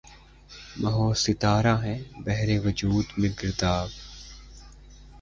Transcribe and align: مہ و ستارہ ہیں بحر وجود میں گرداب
مہ 0.81 0.91
و 0.97 1.07
ستارہ 1.23 1.75
ہیں 1.83 1.99
بحر 2.25 2.49
وجود 2.65 3.05
میں 3.17 3.29
گرداب 3.39 3.89